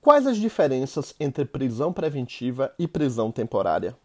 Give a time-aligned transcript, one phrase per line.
[0.00, 3.96] Quais as diferenças entre prisão preventiva e prisão temporária?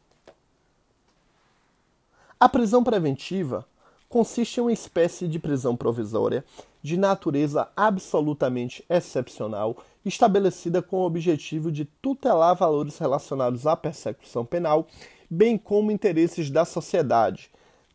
[2.39, 3.65] A prisão preventiva
[4.09, 6.43] consiste em uma espécie de prisão provisória
[6.81, 14.87] de natureza absolutamente excepcional, estabelecida com o objetivo de tutelar valores relacionados à persecução penal,
[15.29, 17.49] bem como interesses da sociedade.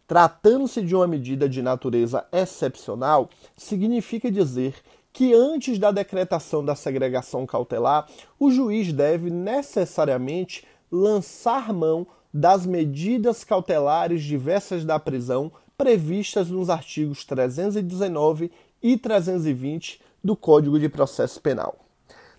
[0.06, 4.76] Tratando-se de uma medida de natureza excepcional, significa dizer
[5.12, 8.08] que antes da decretação da segregação cautelar,
[8.38, 17.24] o juiz deve necessariamente lançar mão das medidas cautelares diversas da prisão previstas nos artigos
[17.24, 18.50] 319
[18.82, 21.78] e 320 do Código de Processo Penal.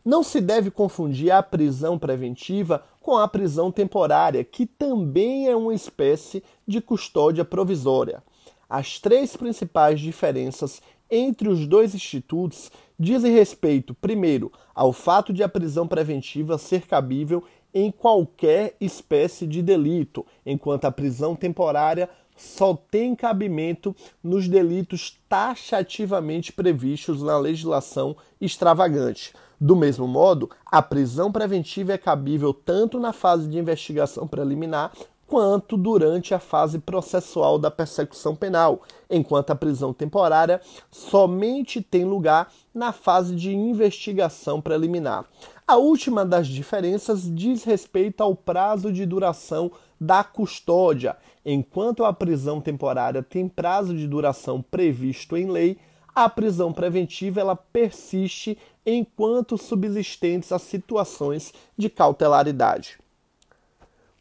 [0.04, 5.74] Não se deve confundir a prisão preventiva com a prisão temporária, que também é uma
[5.74, 8.24] espécie de custódia provisória.
[8.70, 15.50] As três principais diferenças entre os dois institutos dizem respeito, primeiro, ao fato de a
[15.50, 23.16] prisão preventiva ser cabível em qualquer espécie de delito, enquanto a prisão temporária só tem
[23.16, 29.34] cabimento nos delitos taxativamente previstos na legislação extravagante.
[29.60, 34.94] Do mesmo modo, a prisão preventiva é cabível tanto na fase de investigação preliminar
[35.30, 40.60] quanto durante a fase processual da persecução penal, enquanto a prisão temporária
[40.92, 45.26] somente tem lugar na fase de investigação preliminar.
[45.68, 49.72] A última das diferenças diz respeito ao prazo de duração
[50.02, 51.16] da custódia.
[51.46, 55.78] Enquanto a prisão temporária tem prazo de duração previsto em lei,
[56.16, 62.98] a prisão preventiva ela persiste enquanto subsistentes as situações de cautelaridade.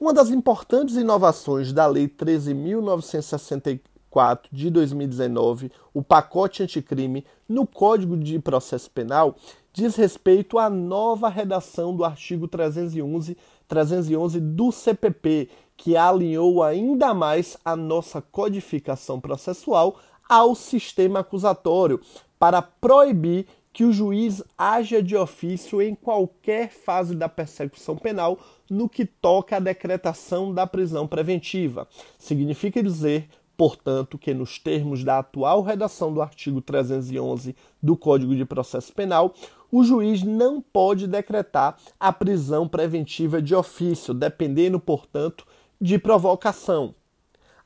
[0.01, 8.39] Uma das importantes inovações da Lei 13.964 de 2019, o pacote anticrime, no Código de
[8.39, 9.35] Processo Penal,
[9.73, 17.59] diz respeito à nova redação do artigo 311, 311 do CPP, que alinhou ainda mais
[17.65, 19.97] a nossa codificação processual
[20.29, 22.01] ao sistema acusatório,
[22.39, 23.47] para proibir
[23.79, 28.37] que o juiz haja de ofício em qualquer fase da persecução penal
[28.69, 31.87] no que toca à decretação da prisão preventiva.
[32.19, 38.45] Significa dizer, portanto, que nos termos da atual redação do artigo 311 do Código de
[38.45, 39.33] Processo Penal,
[39.71, 45.47] o juiz não pode decretar a prisão preventiva de ofício, dependendo, portanto,
[45.81, 46.97] de provocação.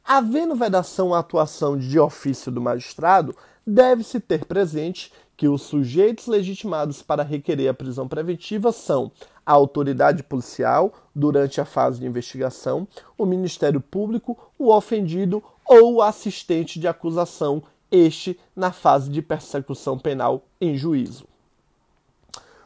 [0.04, 3.36] Havendo vedação à atuação de ofício do magistrado,
[3.66, 9.10] deve-se ter presente que os sujeitos legitimados para requerer a prisão preventiva são
[9.44, 12.86] a autoridade policial durante a fase de investigação,
[13.16, 19.98] o Ministério Público, o ofendido ou o assistente de acusação, este na fase de persecução
[19.98, 21.26] penal em juízo.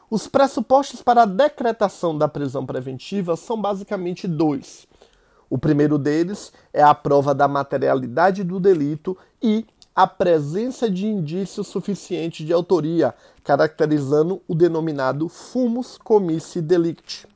[0.08, 4.86] Os pressupostos para a decretação da prisão preventiva são basicamente dois.
[5.48, 9.64] O primeiro deles é a prova da materialidade do delito e
[9.94, 17.26] a presença de indícios suficientes de autoria, caracterizando o denominado fumus comissi delicti.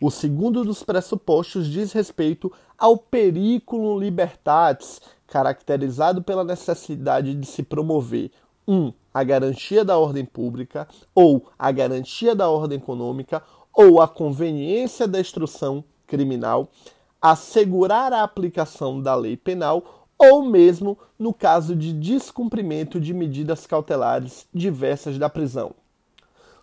[0.00, 8.32] O segundo dos pressupostos diz respeito ao periculum libertatis, caracterizado pela necessidade de se promover
[8.66, 8.74] 1.
[8.74, 13.42] Um, a garantia da ordem pública, ou a garantia da ordem econômica,
[13.72, 16.68] ou a conveniência da instrução criminal,
[17.22, 24.46] assegurar a aplicação da lei penal ou mesmo no caso de descumprimento de medidas cautelares
[24.52, 25.72] diversas da prisão.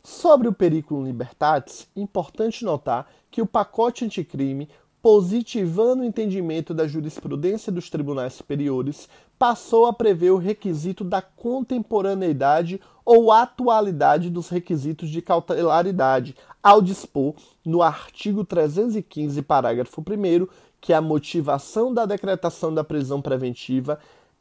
[0.04, 4.70] Sobre o periculum libertatis, importante notar que o pacote anticrime,
[5.02, 12.82] positivando o entendimento da jurisprudência dos tribunais superiores, passou a prever o requisito da contemporaneidade
[13.06, 17.34] ou atualidade dos requisitos de cautelaridade, ao dispor,
[17.66, 20.48] no artigo 315, parágrafo 1,
[20.82, 24.00] que a motivação da decretação da prisão preventiva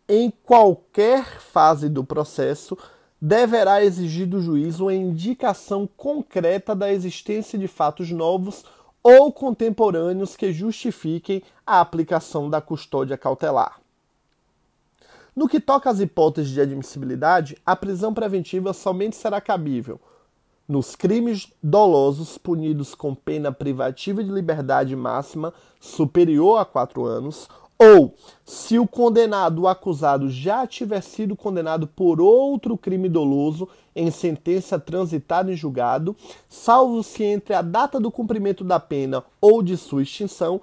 [0.09, 2.77] em qualquer fase do processo
[3.21, 8.65] deverá exigir do juiz uma indicação concreta da existência de fatos novos
[9.03, 13.81] ou contemporâneos que justifiquem a aplicação da custódia cautelar.
[15.35, 20.01] No que toca às hipóteses de admissibilidade, a prisão preventiva somente será cabível
[20.69, 27.49] nos crimes dolosos punidos com pena privativa de liberdade máxima superior a quatro anos,
[27.79, 28.15] ou
[28.45, 34.79] se o condenado ou acusado já tiver sido condenado por outro crime doloso em sentença
[34.79, 36.17] transitada em julgado,
[36.49, 40.61] salvo se entre a data do cumprimento da pena ou de sua extinção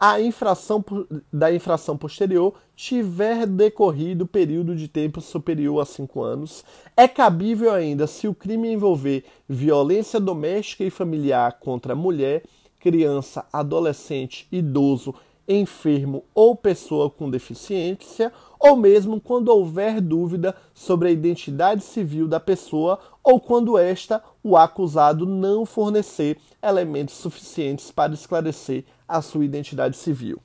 [0.00, 0.84] a infração
[1.32, 6.64] da infração posterior tiver decorrido período de tempo superior a cinco anos,
[6.96, 12.44] é cabível ainda se o crime envolver violência doméstica e familiar contra mulher,
[12.78, 15.12] criança, adolescente, idoso,
[15.48, 18.30] enfermo ou pessoa com deficiência,
[18.60, 24.56] ou mesmo quando houver dúvida sobre a identidade civil da pessoa ou quando esta, o
[24.56, 30.40] acusado, não fornecer elementos suficientes para esclarecer a sua identidade civil.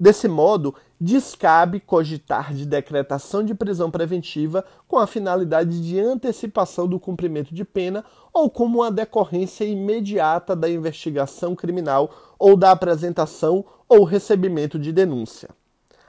[0.00, 7.00] Desse modo, descabe cogitar de decretação de prisão preventiva com a finalidade de antecipação do
[7.00, 14.04] cumprimento de pena ou como uma decorrência imediata da investigação criminal ou da apresentação ou
[14.04, 15.50] recebimento de denúncia.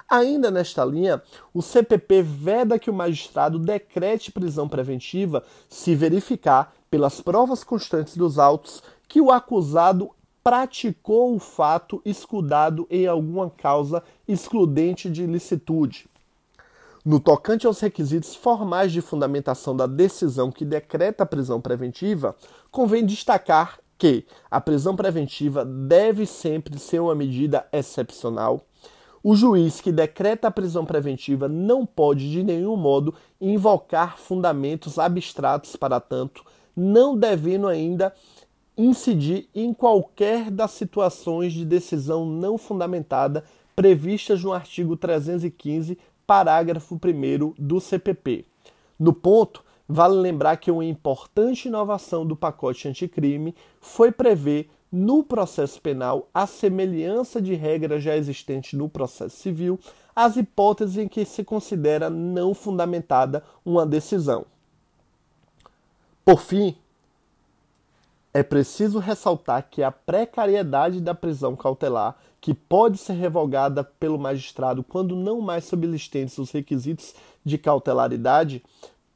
[0.10, 1.22] Ainda nesta linha,
[1.54, 8.40] o CPP veda que o magistrado decrete prisão preventiva se verificar, pelas provas constantes dos
[8.40, 10.10] autos, que o acusado
[10.44, 16.10] praticou o fato escudado em alguma causa excludente de ilicitude.
[17.06, 22.36] No tocante aos requisitos formais de fundamentação da decisão que decreta a prisão preventiva,
[22.72, 28.66] convém destacar que a prisão preventiva deve sempre ser uma medida excepcional.
[29.22, 35.76] O juiz que decreta a prisão preventiva não pode de nenhum modo invocar fundamentos abstratos
[35.76, 38.14] para tanto, não devendo ainda
[38.78, 43.44] incidir em qualquer das situações de decisão não fundamentada
[43.76, 48.46] previstas no artigo 315, parágrafo 1 do CPP.
[48.98, 55.82] No ponto, vale lembrar que uma importante inovação do pacote anticrime foi prever no processo
[55.82, 59.80] penal a semelhança de regras já existentes no processo civil
[60.16, 64.46] às hipóteses em que se considera não fundamentada uma decisão.
[66.24, 66.76] Por fim,
[68.32, 74.84] é preciso ressaltar que a precariedade da prisão cautelar, que pode ser revogada pelo magistrado
[74.84, 78.64] quando não mais subsistentes os requisitos de cautelaridade,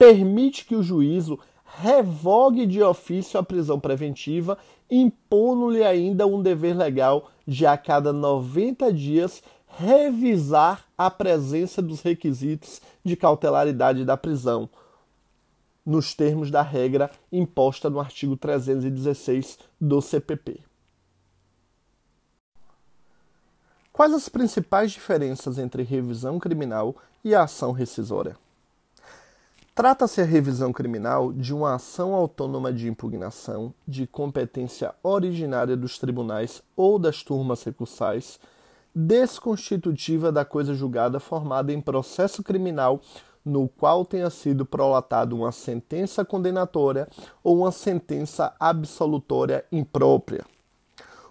[0.03, 4.57] permite que o juízo revogue de ofício a prisão preventiva,
[4.91, 12.81] impondo-lhe ainda um dever legal de a cada 90 dias revisar a presença dos requisitos
[13.01, 14.69] de cautelaridade da prisão
[15.85, 20.59] nos termos da regra imposta no artigo 316 do CPP.
[23.93, 28.42] Quais as principais diferenças entre revisão criminal e ação rescisória?
[29.75, 36.61] Trata-se a revisão criminal de uma ação autônoma de impugnação de competência originária dos tribunais
[36.75, 38.39] ou das turmas recursais,
[38.93, 43.01] desconstitutiva da coisa julgada formada em processo criminal
[43.43, 47.07] no qual tenha sido prolatada uma sentença condenatória
[47.43, 50.45] ou uma sentença absolutória imprópria.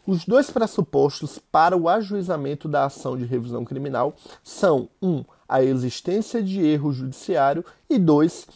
[0.05, 5.09] Os dois pressupostos para o ajuizamento da ação de revisão criminal são: 1.
[5.09, 8.47] Um, a existência de erro judiciário e 2.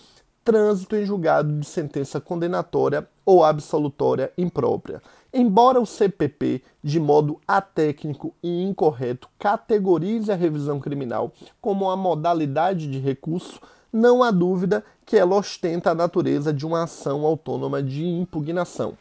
[0.43, 5.03] Trânsito em julgado de sentença condenatória ou absolutória imprópria.
[5.31, 12.91] Embora o CPP, de modo atécnico e incorreto, categorize a revisão criminal como uma modalidade
[12.91, 13.61] de recurso,
[13.93, 18.97] não há dúvida que ela ostenta a natureza de uma ação autônoma de impugnação.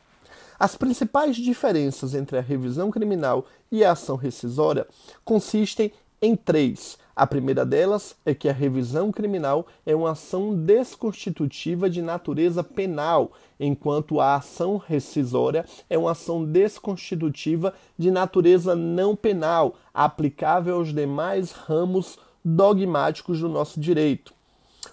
[0.60, 4.86] As principais diferenças entre a revisão criminal e a ação rescisória
[5.24, 6.98] consistem em três.
[7.16, 13.32] A primeira delas é que a revisão criminal é uma ação desconstitutiva de natureza penal,
[13.58, 21.54] enquanto a ação rescisória é uma ação desconstitutiva de natureza não penal, aplicável aos demais
[21.54, 24.34] ramos dogmáticos do nosso direito.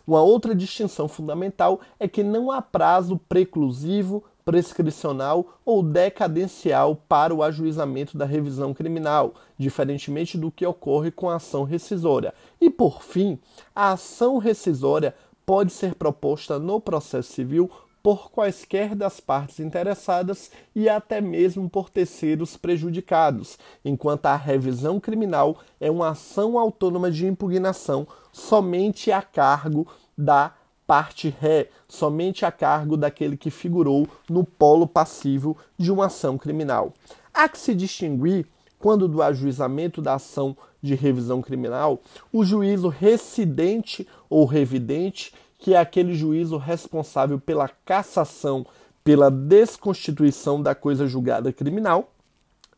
[0.07, 7.43] Uma outra distinção fundamental é que não há prazo preclusivo prescricional ou decadencial para o
[7.43, 12.35] ajuizamento da revisão criminal, diferentemente do que ocorre com a ação rescisória.
[12.61, 13.39] E, por fim,
[13.75, 15.15] a ação rescisória
[15.47, 17.71] pode ser proposta no processo civil
[18.03, 25.59] por quaisquer das partes interessadas e até mesmo por terceiros prejudicados, enquanto a revisão criminal
[25.81, 29.87] é uma ação autônoma de impugnação somente a cargo
[30.19, 30.53] da
[30.87, 36.93] parte ré, somente a cargo daquele que figurou no polo passivo de uma ação criminal.
[37.33, 38.47] Há que se distinguir,
[38.79, 42.01] quando do ajuizamento da ação de revisão criminal,
[42.33, 48.67] o juízo residente ou revidente, que é aquele juízo responsável pela cassação,
[49.05, 52.13] pela desconstituição da coisa julgada criminal,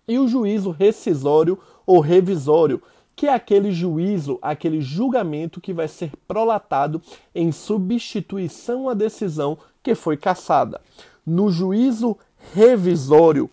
[0.07, 2.83] e o juízo rescisório ou revisório,
[3.17, 7.01] que é aquele juízo, aquele julgamento que vai ser prolatado
[7.35, 10.81] em substituição à decisão que foi cassada.
[11.25, 12.17] No juízo
[12.53, 13.49] revisório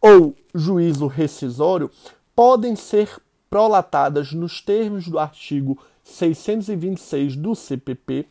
[0.00, 1.90] ou juízo rescisório,
[2.34, 3.10] podem ser
[3.48, 8.26] prolatadas nos termos do artigo 626 do CPP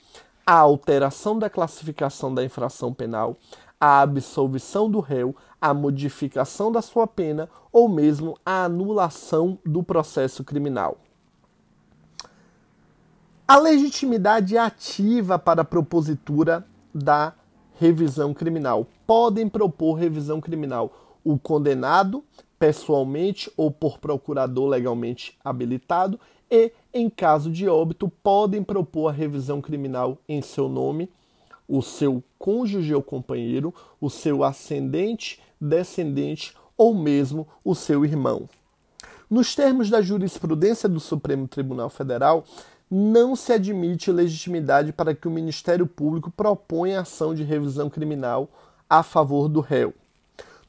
[0.45, 3.35] a alteração da classificação da infração penal,
[3.79, 10.43] a absolvição do réu, a modificação da sua pena ou mesmo a anulação do processo
[10.43, 10.97] criminal.
[13.47, 17.33] A legitimidade ativa para a propositura da
[17.73, 18.87] revisão criminal.
[19.05, 20.91] Podem propor revisão criminal
[21.23, 22.23] o condenado,
[22.57, 29.61] pessoalmente ou por procurador legalmente habilitado, e, em caso de óbito, podem propor a revisão
[29.61, 31.09] criminal em seu nome,
[31.67, 38.47] o seu cônjuge ou companheiro, o seu ascendente, descendente ou mesmo o seu irmão.
[39.29, 42.43] Nos termos da jurisprudência do Supremo Tribunal Federal,
[42.89, 48.47] não se admite legitimidade para que o Ministério Público proponha ação de revisão criminal
[48.87, 49.93] a favor do réu.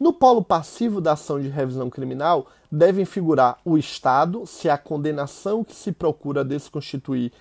[0.01, 5.63] No polo passivo da ação de revisão criminal, devem figurar o Estado, se a condenação
[5.63, 7.33] que se procura desconstituir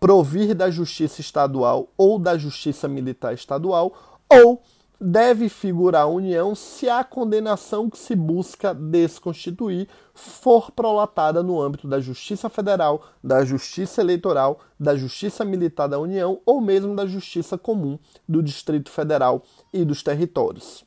[0.00, 3.92] provir da Justiça Estadual ou da Justiça Militar Estadual,
[4.28, 4.62] ou
[5.00, 11.88] deve figurar a União se a condenação que se busca desconstituir for prolatada no âmbito
[11.88, 17.56] da Justiça Federal, da Justiça Eleitoral, da Justiça Militar da União ou mesmo da Justiça
[17.56, 19.42] Comum do Distrito Federal
[19.72, 20.84] e dos territórios.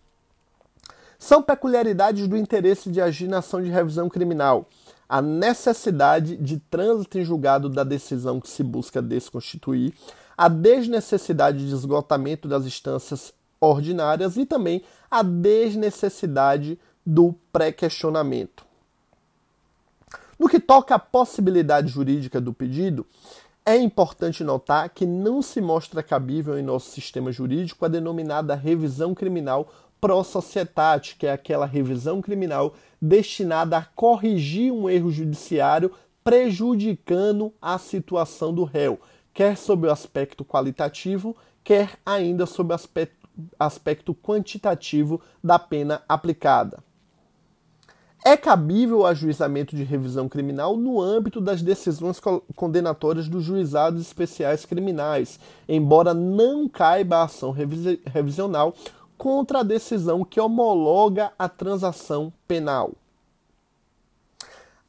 [1.17, 4.67] São peculiaridades do interesse de agir na ação de revisão criminal
[5.07, 9.93] a necessidade de trânsito em julgado da decisão que se busca desconstituir,
[10.38, 18.65] a desnecessidade de esgotamento das instâncias ordinárias e também a desnecessidade do pré-questionamento.
[20.39, 23.05] No que toca à possibilidade jurídica do pedido,
[23.65, 29.13] é importante notar que não se mostra cabível em nosso sistema jurídico a denominada revisão
[29.13, 29.72] criminal
[30.03, 37.77] pro societate, que é aquela revisão criminal destinada a corrigir um erro judiciário prejudicando a
[37.77, 39.00] situação do réu,
[39.33, 41.33] quer sob o aspecto qualitativo,
[41.63, 46.83] quer ainda sob o aspecto, aspecto quantitativo da pena aplicada.
[48.25, 52.22] É cabível o ajuizamento de revisão criminal no âmbito das decisões
[52.57, 58.75] condenatórias dos juizados especiais criminais, embora não caiba a ação revisional
[59.23, 62.91] contra a decisão que homologa a transação penal.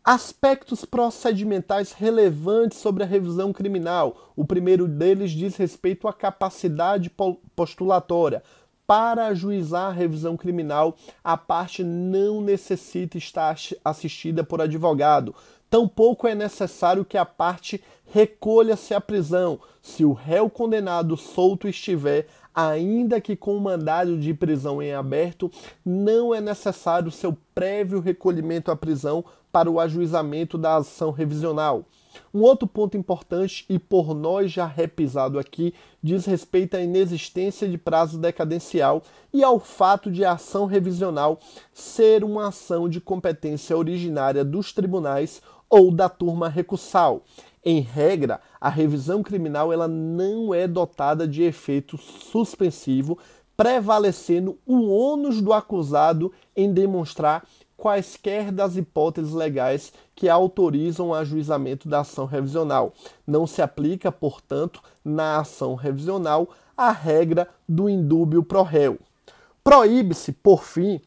[0.02, 4.32] Aspectos procedimentais relevantes sobre a revisão criminal.
[4.34, 7.12] O primeiro deles diz respeito à capacidade
[7.54, 8.42] postulatória.
[8.84, 15.32] Para ajuizar a revisão criminal, a parte não necessita estar assistida por advogado.
[15.70, 22.26] Tampouco é necessário que a parte recolha-se à prisão, se o réu condenado solto estiver
[22.54, 25.50] ainda que com mandado de prisão em aberto,
[25.84, 31.84] não é necessário seu prévio recolhimento à prisão para o ajuizamento da ação revisional.
[32.32, 37.78] Um outro ponto importante e por nós já repisado aqui diz respeito à inexistência de
[37.78, 41.38] prazo decadencial e ao fato de a ação revisional
[41.72, 47.22] ser uma ação de competência originária dos tribunais ou da turma recursal.
[47.64, 53.18] Em regra, a revisão criminal ela não é dotada de efeito suspensivo,
[53.56, 61.88] prevalecendo o ônus do acusado em demonstrar quaisquer das hipóteses legais que autorizam o ajuizamento
[61.88, 62.92] da ação revisional.
[63.26, 68.98] Não se aplica, portanto, na ação revisional a regra do indúbio pro réu.
[69.62, 71.00] Proíbe-se, por fim,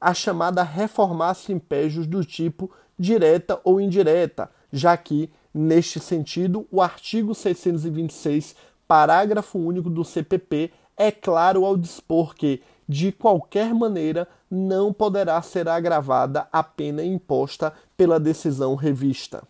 [0.00, 7.34] a chamada reformácio impégios do tipo direta ou indireta, já que Neste sentido, o artigo
[7.34, 8.54] 626,
[8.86, 15.68] parágrafo único do CPP, é claro ao dispor que, de qualquer maneira, não poderá ser
[15.68, 19.42] agravada a pena imposta pela decisão revista.